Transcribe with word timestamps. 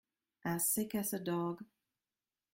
As 0.43 0.65
sick 0.71 0.95
as 0.95 1.13
a 1.13 1.19
dog. 1.19 1.63